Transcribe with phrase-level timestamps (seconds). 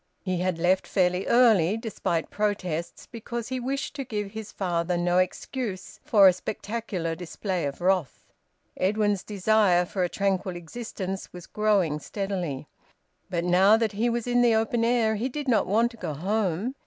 [0.23, 5.19] He had left fairly early, despite protests, because he wished to give his father no
[5.19, 8.25] excuse for a spectacular display of wrath;
[8.75, 12.67] Edwin's desire for a tranquil existence was growing steadily.
[13.29, 16.15] But now that he was in the open air, he did not want to go
[16.15, 16.73] home.